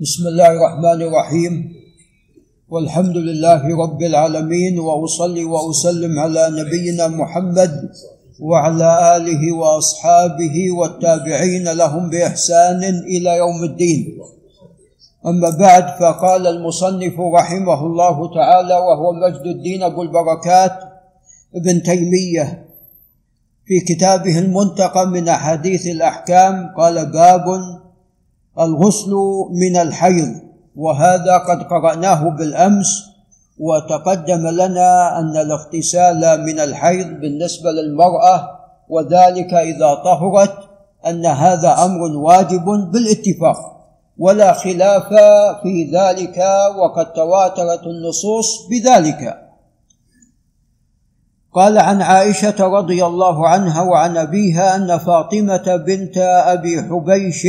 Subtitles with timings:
[0.00, 1.72] بسم الله الرحمن الرحيم.
[2.68, 7.90] والحمد لله رب العالمين وأصلي وأسلم على نبينا محمد
[8.40, 14.18] وعلى آله وأصحابه والتابعين لهم بإحسان إلى يوم الدين.
[15.26, 20.76] أما بعد فقال المصنف رحمه الله تعالى وهو مجد الدين أبو البركات
[21.56, 22.66] ابن تيمية
[23.66, 27.44] في كتابه المنتقى من أحاديث الأحكام قال باب
[28.60, 29.12] الغسل
[29.52, 30.34] من الحيض
[30.76, 33.02] وهذا قد قرأناه بالأمس
[33.58, 38.50] وتقدم لنا أن الاغتسال من الحيض بالنسبة للمرأة
[38.88, 40.54] وذلك إذا طهرت
[41.06, 43.76] أن هذا أمر واجب بالاتفاق
[44.18, 45.08] ولا خلاف
[45.62, 46.38] في ذلك
[46.78, 49.45] وقد تواترت النصوص بذلك.
[51.56, 57.46] قال عن عائشة رضي الله عنها وعن أبيها أن فاطمة بنت أبي حبيش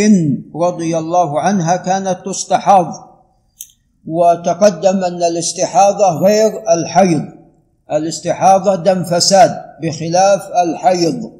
[0.55, 2.93] رضي الله عنها كانت تستحاض
[4.07, 7.25] وتقدم أن الاستحاضة غير الحيض
[7.91, 11.31] الاستحاضة دم فساد بخلاف الحيض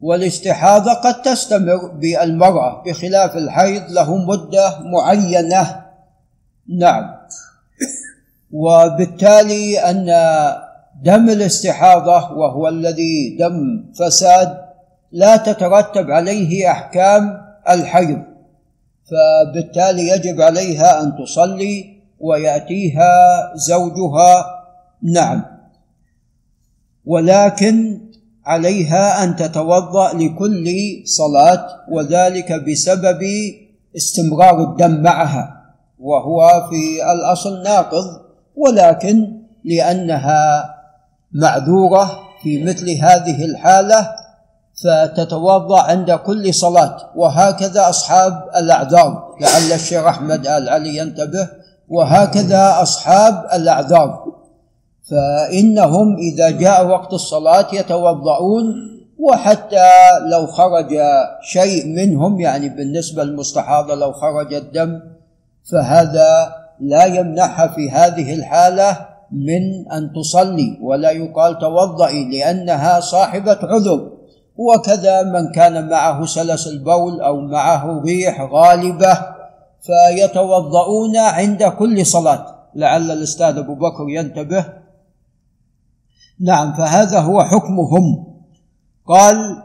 [0.00, 5.82] والاستحاضة قد تستمر بالمرأة بخلاف الحيض له مدة معينة.
[6.68, 7.16] نعم.
[8.52, 10.08] وبالتالي أن
[11.02, 14.58] دم الاستحاضة وهو الذي دم فساد
[15.12, 18.22] لا تترتب عليه أحكام الحيض
[19.10, 23.12] فبالتالي يجب عليها أن تصلي ويأتيها
[23.54, 24.44] زوجها.
[25.02, 25.42] نعم.
[27.04, 28.00] ولكن
[28.46, 30.68] عليها أن تتوضأ لكل
[31.04, 33.20] صلاة وذلك بسبب
[33.96, 35.60] استمرار الدم معها
[35.98, 38.20] وهو في الأصل ناقض
[38.56, 40.74] ولكن لأنها
[41.32, 42.10] معذورة
[42.42, 44.08] في مثل هذه الحالة
[44.84, 46.96] فتتوضأ عند كل صلاة.
[47.16, 51.48] وهكذا أصحاب الأعذار لعل الشيخ أحمد ال علي ينتبه
[51.88, 54.24] وهكذا أصحاب الأعذار.
[55.10, 59.90] فإنهم إذا جاء وقت الصلاة يتوضؤون وحتى
[60.30, 60.98] لو خرج
[61.42, 65.00] شيء منهم يعني بالنسبة للمستحاضه لو خرج الدم
[65.72, 69.09] فهذا لا يمنعها في هذه الحالة.
[69.32, 74.10] من أن تصلي ولا يقال توضئي لأنها صاحبة عذر.
[74.56, 79.18] وكذا من كان معه سلس البول أو معه ريح غالبة
[79.80, 82.46] فيتوضؤون عند كل صلاة.
[82.74, 84.64] لعل الأستاذ أبو بكر ينتبه.
[86.40, 88.26] نعم فهذا هو حكمهم.
[89.06, 89.62] قال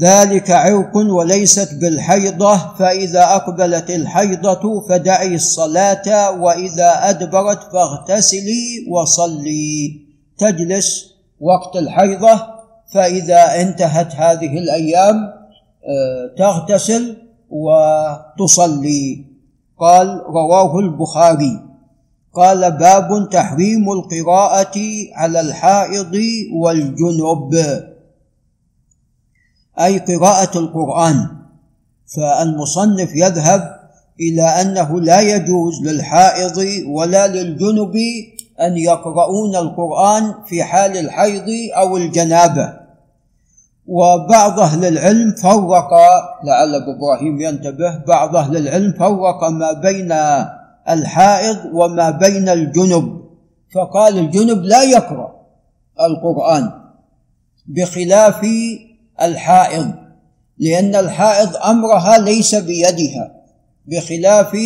[0.00, 10.00] ذلك عرق وليست بالحيضة فإذا أقبلت الحيضة فدعي الصلاة وإذا أدبرت فاغتسلي وصلي.
[10.38, 12.46] تجلس وقت الحيضة
[12.94, 17.16] فإذا انتهت هذه الأيام آه، تغتسل
[17.50, 19.24] وتصلي.
[19.78, 21.60] قال رواه البخاري.
[22.34, 24.78] قال باب تحريم القراءة
[25.14, 26.14] على الحائض
[26.54, 27.84] والجنب.
[29.80, 31.28] أي قراءة القرآن.
[32.16, 33.80] فالمصنف يذهب
[34.20, 37.96] إلى أنه لا يجوز للحائض ولا للجنب
[38.60, 42.84] أن يقرؤون القرآن في حال الحيض أو الجنابة.
[43.86, 45.90] وبعض أهل العلم فرق
[46.44, 50.12] لعل أبو إبراهيم ينتبه بعض أهل العلم فرق ما بين
[50.88, 53.24] الحائض وما بين الجنب.
[53.74, 55.34] فقال الجنب لا يقرأ
[56.00, 56.70] القرآن
[57.66, 58.46] بخلاف
[59.22, 59.90] الحائض
[60.58, 63.34] لأن الحائض أمرها ليس بيدها
[63.86, 64.56] بخلاف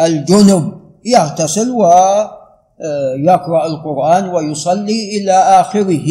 [0.00, 0.72] الجنب.
[1.04, 6.08] يغتسل ويقرأ القرآن ويصلي إلى آخره.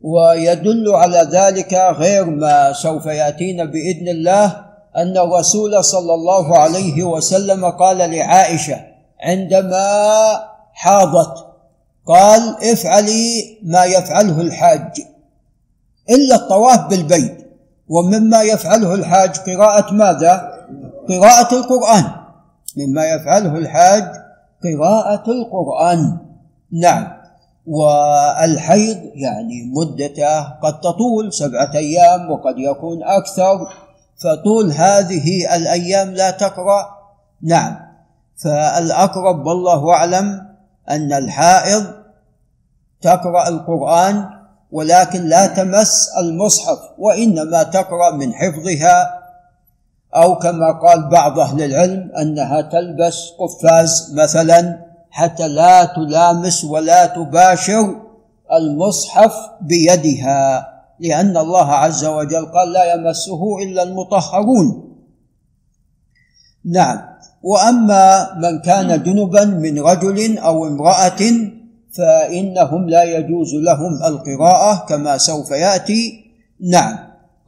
[0.00, 4.64] ويدل على ذلك غير ما سوف يأتينا بإذن الله
[4.96, 8.80] أن الرسول صلى الله عليه وسلم قال لعائشة
[9.20, 9.88] عندما
[10.72, 11.46] حاضت
[12.06, 14.92] قال افعلي ما يفعله الحاج.
[16.10, 17.48] إلا الطواف بالبيت.
[17.88, 20.52] ومما يفعله الحاج قراءة ماذا؟
[21.08, 22.04] قراءة القرآن.
[22.76, 24.04] مما يفعله الحاج
[24.64, 26.18] قراءة القرآن.
[26.72, 27.18] نعم.
[27.66, 33.68] والحيض يعني مدته قد تطول سبعة أيام وقد يكون أكثر
[34.16, 36.88] فطول هذه الأيام لا تقرأ.
[37.42, 37.76] نعم.
[38.44, 40.46] فالأقرب والله أعلم
[40.90, 41.84] أن الحائض
[43.00, 44.37] تقرأ القرآن
[44.72, 49.18] ولكن لا تمس المصحف وإنما تقرأ من حفظها
[50.16, 54.78] أو كما قال بعض أهل العلم أنها تلبس قفاز مثلا
[55.10, 57.96] حتى لا تلامس ولا تباشر
[58.52, 60.68] المصحف بيدها
[61.00, 64.94] لأن الله عز وجل قال لا يمسه إلا المطهرون.
[66.64, 67.00] نعم.
[67.42, 71.22] وأما من كان جنبا من رجل أو امرأة
[71.98, 76.12] فإنهم لا يجوز لهم القراءة كما سوف يأتي.
[76.70, 76.98] نعم.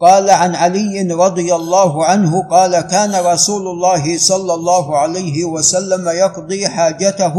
[0.00, 6.69] قال عن علي رضي الله عنه قال كان رسول الله صلى الله عليه وسلم يقضي
[6.69, 7.35] حاجته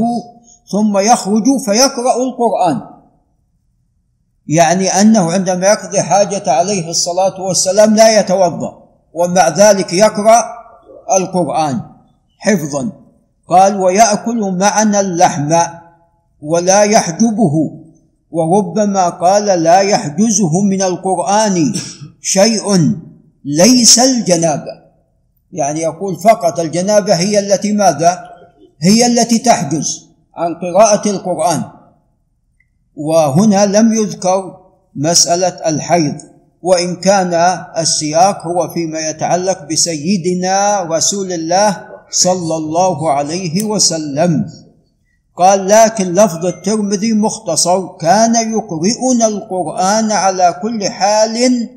[0.71, 2.81] ثم يخرج فيقرأ القرآن.
[4.47, 10.43] يعني أنه عندما يقضي حاجة عليه الصلاة والسلام لا يتوضأ ومع ذلك يقرأ
[11.17, 11.81] القرآن
[12.39, 12.91] حفظا.
[13.49, 15.80] قال ويأكل معنا اللحم.
[16.41, 17.81] ولا يحجبه.
[18.31, 21.73] وربما قال لا يحجزه من القرآن
[22.21, 22.95] شيء
[23.45, 24.81] ليس الجنابة.
[25.51, 28.19] يعني يقول فقط الجنابة هي التي ماذا؟
[28.81, 31.63] هي التي تحجز عن قراءة القرآن.
[32.95, 34.57] وهنا لم يذكر
[34.95, 36.15] مسألة الحيض.
[36.61, 37.33] وإن كان
[37.77, 44.45] السياق هو فيما يتعلق بسيدنا رسول الله صلى الله عليه وسلم.
[45.41, 47.87] قال لكن لفظ الترمذي مختصر.
[47.87, 51.69] كان يقرئنا القرآن على كل حال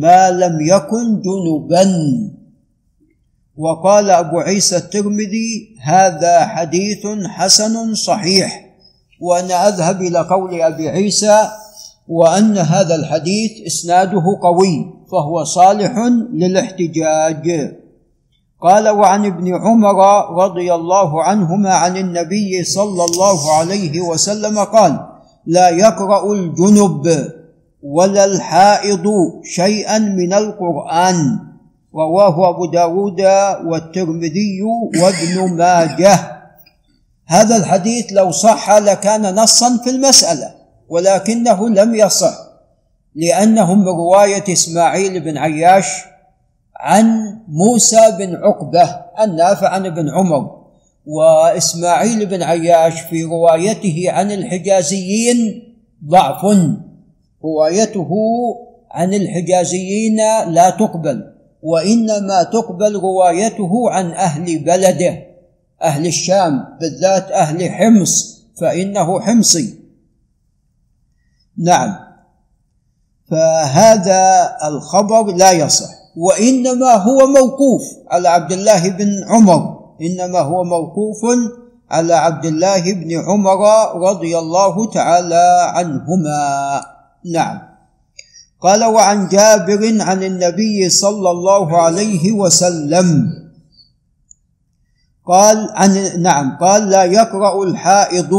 [0.00, 1.84] ما لم يكن جنبا.
[3.56, 8.74] وقال أبو عيسى الترمذي هذا حديث حسن صحيح.
[9.20, 11.48] وأنا أذهب إلى قول أبي عيسى
[12.08, 15.92] وأن هذا الحديث إسناده قوي فهو صالح
[16.32, 17.76] للاحتجاج.
[18.60, 19.98] قال وعن ابن عمر
[20.44, 25.06] رضي الله عنهما عن النبي صلى الله عليه وسلم قال
[25.46, 27.32] لا يقرأ الجنب
[27.82, 29.04] ولا الحائض
[29.44, 31.38] شيئا من القرآن
[31.94, 33.20] رواه أبو داود
[33.66, 34.62] والترمذي
[35.02, 36.40] وابن ماجه.
[37.26, 40.54] هذا الحديث لو صح لكان نصا في المسألة
[40.88, 42.34] ولكنه لم يصح
[43.14, 45.86] لأنه من رواية إسماعيل بن عياش
[46.80, 50.60] عن موسى بن عقبة النافع عن ابن عمر
[51.06, 55.62] وإسماعيل بن عياش في روايته عن الحجازيين
[56.04, 56.56] ضعف.
[57.44, 58.10] روايته
[58.90, 60.16] عن الحجازيين
[60.48, 65.26] لا تقبل وإنما تقبل روايته عن أهل بلده
[65.82, 69.74] أهل الشام بالذات أهل حمص فإنه حمصي.
[71.58, 71.96] نعم
[73.30, 75.99] فهذا الخبر لا يصح.
[76.16, 79.80] وإنما هو موقوف على عبد الله بن عمر.
[80.00, 81.22] إنما هو موقوف
[81.90, 83.60] على عبد الله بن عمر
[83.94, 86.40] رضي الله تعالى عنهما.
[87.32, 87.58] نعم.
[88.60, 93.06] قال وعن جابر عن النبي صلى الله عليه وسلم
[95.26, 98.32] قال عن نعم قال لا يقرأ الحائض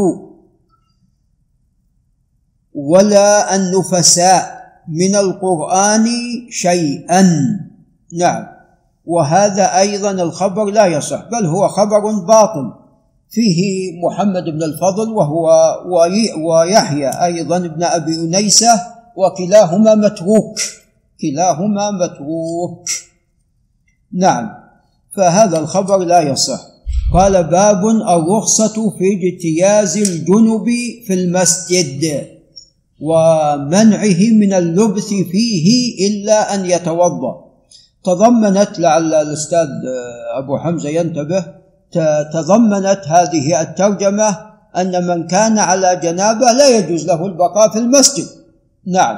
[2.73, 4.60] ولا النفساء.
[4.87, 6.07] من القرآن
[6.49, 7.21] شيئا.
[8.13, 8.47] نعم.
[9.05, 12.73] وهذا أيضا الخبر لا يصح بل هو خبر باطل.
[13.29, 15.49] فيه محمد بن الفضل وهو
[16.37, 18.81] ويحيى أيضا ابن أبي أنيسة
[19.15, 20.59] وكلاهما متروك.
[21.21, 22.89] كلاهما متروك.
[24.13, 24.49] نعم.
[25.15, 26.59] فهذا الخبر لا يصح.
[27.13, 30.65] قال باب الرخصة في اجتياز الجنب
[31.07, 32.27] في المسجد.
[33.01, 35.67] ومنعه من اللبث فيه
[36.07, 37.51] إلا أن يتوضأ.
[38.03, 39.69] تضمنت لعل الأستاذ
[40.37, 41.45] أبو حمزة ينتبه
[42.33, 44.37] تضمنت هذه الترجمة
[44.77, 48.27] أن من كان على جنابة لا يجوز له البقاء في المسجد.
[48.87, 49.17] نعم.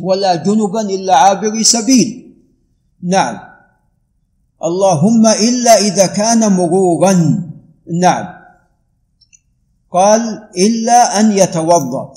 [0.00, 2.34] ولا جنبا إلا عابر سبيل.
[3.02, 3.38] نعم.
[4.64, 7.14] اللهم إلا إذا كان مرورا
[8.00, 8.37] نعم.
[9.92, 10.20] قال
[10.58, 12.14] إلا أن يتوضأ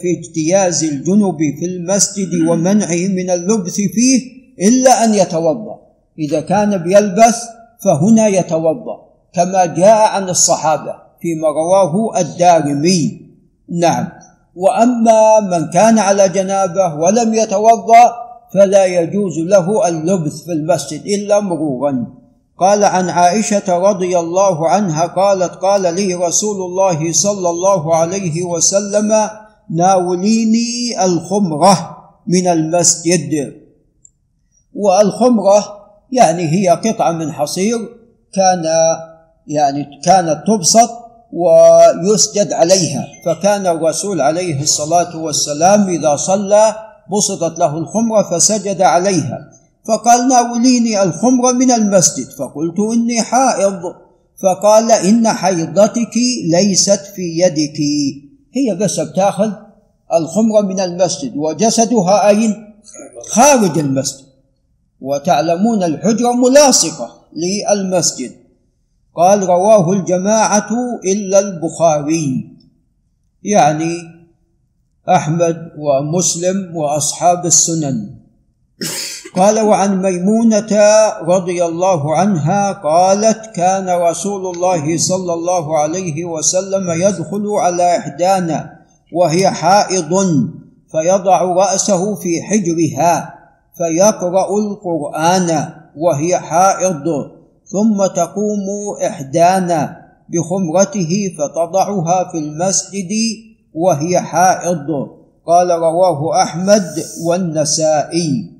[0.00, 4.20] في اجتياز الجنب في المسجد ومنعه من اللبث فيه
[4.68, 5.80] إلا أن يتوضأ.
[6.18, 7.36] إذا كان بيلبث
[7.84, 8.96] فهنا يتوضأ.
[9.34, 13.20] كما جاء عن الصحابة فيما رواه الدارمي.
[13.68, 14.08] نعم.
[14.56, 18.12] وأما من كان على جنابة ولم يتوضأ
[18.54, 22.19] فلا يجوز له اللبث في المسجد إلا مرورا.
[22.60, 29.30] قال عن عائشة رضي الله عنها قالت قال لي رسول الله صلى الله عليه وسلم
[29.70, 33.54] ناوليني الخمرة من المسجد.
[34.74, 35.64] والخمرة
[36.12, 37.78] يعني هي قطعة من حصير
[38.34, 38.64] كان
[39.46, 40.90] يعني كانت تبسط
[41.32, 43.06] ويسجد عليها.
[43.24, 46.74] فكان الرسول عليه الصلاة والسلام إذا صلى
[47.12, 49.59] بسطت له الخمرة فسجد عليها.
[49.90, 52.28] فقال ناوليني الخمر من المسجد.
[52.38, 53.82] فقلت إني حائض.
[54.42, 57.78] فقال إن حيضتك ليست في يدك.
[58.54, 59.52] هي بس بتاخذ
[60.14, 62.74] الخمر من المسجد وجسدها أين
[63.30, 64.26] خارج المسجد.
[65.00, 68.32] وتعلمون الحجرة ملاصقة للمسجد.
[69.16, 70.70] قال رواه الجماعة
[71.04, 72.56] إلا البخاري.
[73.42, 73.96] يعني
[75.08, 78.14] أحمد ومسلم وأصحاب السنن.
[79.36, 80.72] قال وعن ميمونة
[81.22, 88.78] رضي الله عنها قالت كان رسول الله صلى الله عليه وسلم يدخل على إحدانا
[89.12, 90.14] وهي حائض
[90.92, 93.34] فيضع رأسه في حجرها
[93.78, 97.04] فيقرأ القرآن وهي حائض
[97.64, 98.66] ثم تقوم
[99.06, 99.96] إحدانا
[100.28, 103.10] بخمرته فتضعها في المسجد
[103.74, 104.86] وهي حائض.
[105.46, 108.59] قال رواه أحمد والنسائي.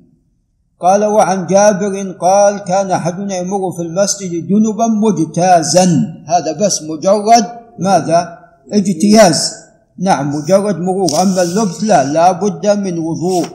[0.81, 5.85] قال وعن جابر قال كان أحدنا يمر في المسجد جنبا مجتازا.
[6.25, 7.45] هذا بس مجرد
[7.79, 8.39] ماذا؟
[8.73, 9.53] اجتياز.
[9.99, 11.21] نعم مجرد مرور.
[11.21, 13.45] أما اللبس لا لا بد من وضوء.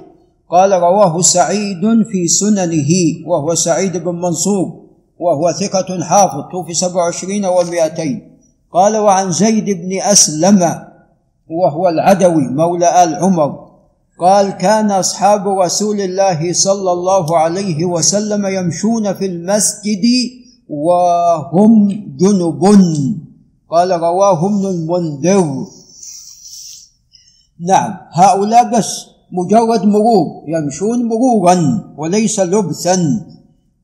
[0.51, 2.91] قال رواه سعيد في سننه
[3.27, 4.67] وهو سعيد بن منصور
[5.19, 8.39] وهو ثقة حافظ توفي سبع وعشرين ومائتين.
[8.73, 10.61] قال وعن زيد بن أسلم
[11.51, 13.66] وهو العدوي مولى آل عمر.
[14.21, 20.05] قال كان أصحاب رسول الله صلى الله عليه وسلم يمشون في المسجد
[20.69, 21.89] وهم
[22.21, 22.63] جنب.
[23.71, 25.67] قال رواه ابن المنذر.
[27.61, 31.57] نعم هؤلاء بس مجرد مرور يمشون مرورا
[31.97, 33.27] وليس لبثا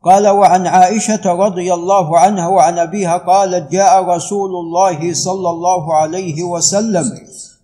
[0.05, 6.43] قال وعن عائشة رضي الله عنها وعن أبيها قالت جاء رسول الله صلى الله عليه
[6.43, 7.05] وسلم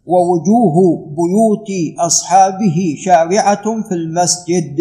[0.09, 4.79] ووجوه بيوت أصحابه شارعة في المسجد.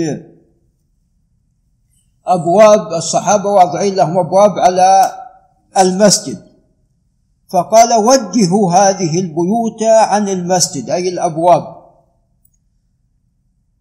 [2.27, 5.11] أبواب الصحابة واضعين لهم أبواب على
[5.77, 6.47] المسجد.
[7.49, 11.77] فقال وجهوا هذه البيوت عن المسجد أي الأبواب.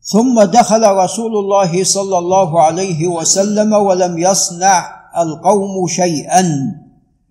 [0.02, 6.42] ثم دخل رسول الله صلى الله عليه وسلم ولم يصنع القوم شيئا.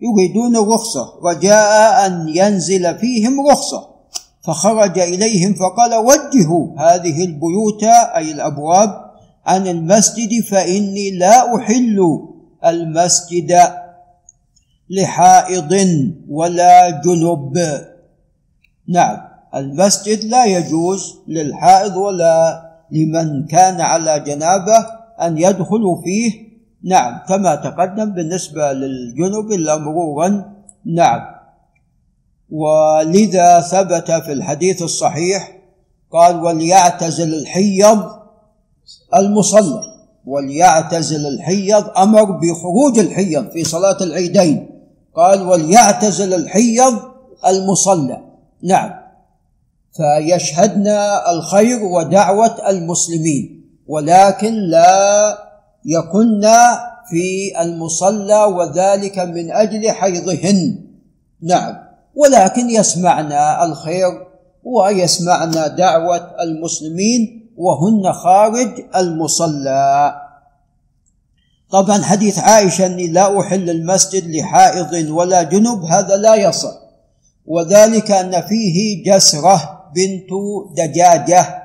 [0.02, 3.95] يريدون رخصة رجاء أن ينزل فيهم رخصة.
[4.46, 7.84] فخرج إليهم فقال وجهوا هذه البيوت
[8.16, 9.06] أي الأبواب
[9.46, 12.20] عن المسجد فإني لا أحل
[12.66, 13.52] المسجد
[14.90, 15.72] لحائض
[16.30, 17.58] ولا جنب.
[18.88, 19.18] نعم
[19.56, 22.62] المسجد لا يجوز للحائض ولا
[22.92, 24.86] لمن كان على جنابه
[25.22, 26.46] أن يدخلوا فيه.
[26.84, 30.54] نعم كما تقدم بالنسبة للجنب الا مرورا
[30.86, 31.35] نعم.
[32.56, 35.58] ولذا ثبت في الحديث الصحيح
[36.12, 38.06] قال وليعتزل الحيض
[39.16, 39.82] المصلى
[40.26, 44.70] وليعتزل الحيض أمر بخروج الحيض في صلاة العيدين.
[45.16, 46.94] قال وليعتزل الحيض
[47.48, 48.22] المصلى.
[48.64, 48.92] نعم.
[49.96, 50.88] فيشهدن
[51.30, 55.38] الخير ودعوة المسلمين ولكن لا
[55.86, 56.42] يكن
[57.10, 60.86] في المصلى وذلك من أجل حيضهن.
[61.42, 61.85] نعم.
[62.16, 63.32] ولكن يسمعن
[63.72, 64.28] الخير
[64.64, 70.16] ويسمعن دعوة المسلمين وهن خارج المصلى.
[71.72, 76.74] طبعا حديث عائشة أني لا أحل المسجد لحائض ولا جنب هذا لا يصح.
[77.46, 80.30] وذلك أن فيه جسرة بنت
[80.78, 81.64] دجاجة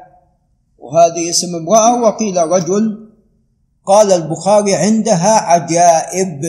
[0.78, 3.10] وهذه اسم امرأة وقيل رجل.
[3.86, 6.42] قال البخاري عندها عجائب.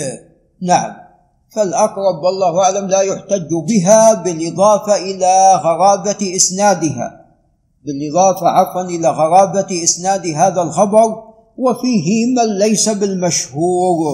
[0.62, 1.01] نعم.
[1.56, 7.26] فالأقرب والله أعلم لا يحتج بها بالإضافة إلى غرابة إسنادها.
[7.86, 11.24] بالإضافة عفوا إلى غرابة إسناد هذا الخبر
[11.58, 14.06] وفيه من ليس بالمشهور.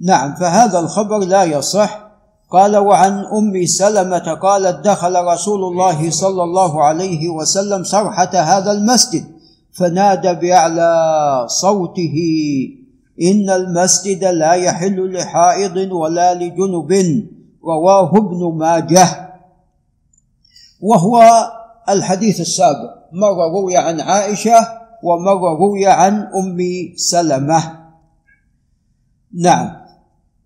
[0.00, 2.08] نعم فهذا الخبر لا يصح.
[2.50, 9.24] قال وعن أم سلمة قالت دخل رسول الله صلى الله عليه وسلم سرحه هذا المسجد
[9.72, 12.14] فنادى بأعلى صوته
[13.22, 16.92] إن المسجد لا يحل لحائض ولا لجنب
[17.64, 19.30] رواه ابن ماجه.
[20.80, 21.22] وهو
[21.88, 22.94] الحديث السابق.
[23.12, 24.58] مره روي عن عائشة
[25.02, 26.58] ومره روي عن أم
[26.96, 27.78] سلمة.
[29.34, 29.88] نعم.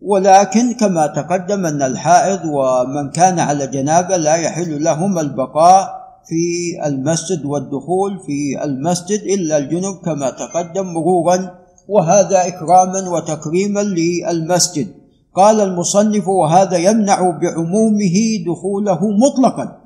[0.02, 7.45] ولكن كما تقدم أن الحائض ومن كان على جنابة لا يحل لهم البقاء في المسجد
[7.45, 14.89] والدخول في المسجد إلا الجنب كما تقدم مرورا وهذا إكراما وتكريما للمسجد.
[15.35, 19.79] قال المصنف وهذا يمنع بعمومه دخوله مطلقا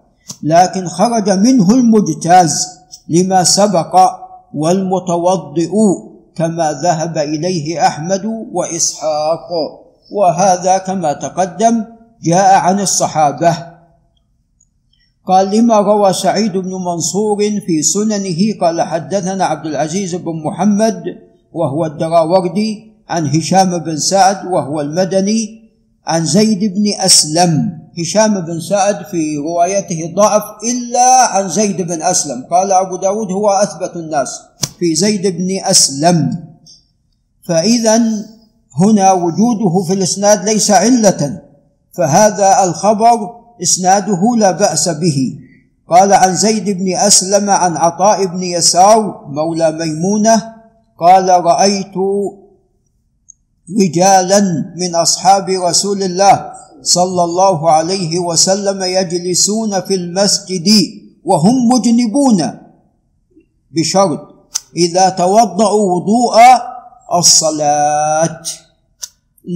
[0.43, 2.67] لكن خرج منه المجتاز
[3.09, 3.97] لما سبق
[4.55, 5.73] والمتوضئ
[6.37, 8.23] كما ذهب إليه أحمد
[8.53, 9.49] وإسحاق.
[10.13, 11.85] وهذا كما تقدم
[12.23, 13.57] جاء عن الصحابة.
[15.27, 21.03] قال لما روى سعيد بن منصور في سننه قال حدثنا عبد العزيز بن محمد
[21.57, 25.71] وهو الدراوردي عن هشام بن سعد وهو المدني
[26.07, 27.79] عن زيد بن أسلم.
[27.99, 32.45] هشام بن سعد في روايته ضعف إلا عن زيد بن أسلم.
[32.51, 34.41] قال أبو داود هو أثبت الناس
[34.79, 36.45] في زيد بن أسلم.
[37.49, 37.97] فإذا
[38.81, 41.43] هنا وجوده في الإسناد ليس علة
[41.93, 43.31] فهذا الخبر
[43.63, 45.39] إسناده لا بأس به.
[45.89, 50.56] قال عن زيد بن أسلم عن عطاء بن يسار مولى ميمونة
[50.99, 51.95] قال رأيت
[53.81, 54.41] رجالا
[54.77, 60.69] من أصحاب رسول الله صلى الله عليه وسلم يجلسون في المسجد
[61.25, 62.59] وهم مجنبون
[63.71, 64.21] بشرط
[64.77, 66.37] إذا توضأوا وضوء
[67.13, 68.43] الصلاة.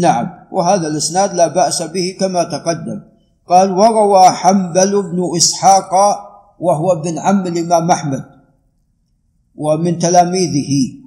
[0.00, 3.00] نعم وهذا الإسناد لا بأس به كما تقدم.
[3.48, 5.92] قال وروى حنبل بن إسحاق
[6.60, 8.24] وهو ابن عم الإمام أحمد.
[9.56, 10.99] ومن تلاميذه.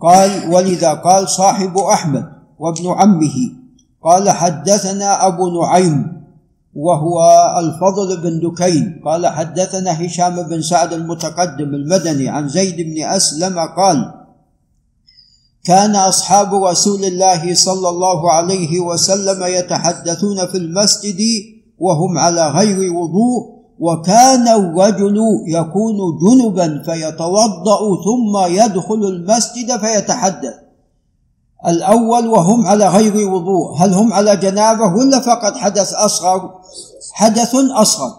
[0.00, 3.34] قال ولذا قال صاحب أحمد وابن عمه
[4.04, 6.16] قال حدثنا أبو نعيم
[6.74, 7.20] وهو
[7.58, 14.14] الفضل بن دكين قال حدثنا هشام بن سعد المتقدم المدني عن زيد بن أسلم قال
[15.64, 21.20] كان أصحاب رسول الله صلى الله عليه وسلم يتحدثون في المسجد
[21.78, 30.54] وهم على غير وضوء وكان الرجل يكون جنبا فيتوضأ ثم يدخل المسجد فيتحدث.
[31.66, 36.50] الأول وهم على غير وضوء هل هم على جنابة ولا فقط حدث أصغر؟
[37.12, 38.10] حدث أصغر.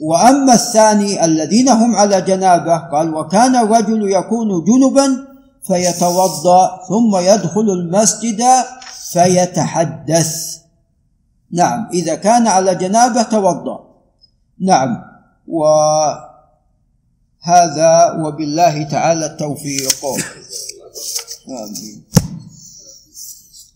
[0.00, 5.26] وأما الثاني الذين هم على جنابة قال وكان الرجل يكون جنبا
[5.62, 8.42] فيتوضأ ثم يدخل المسجد
[9.12, 10.58] فيتحدث.
[11.52, 13.89] نعم إذا كان على جنابة توضأ.
[14.60, 15.02] نعم.
[15.48, 16.22] وهذا
[18.12, 20.04] وبالله تعالى التوفيق.
[21.48, 22.09] آمين.